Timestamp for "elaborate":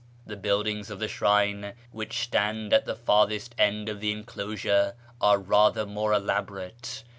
6.11-7.03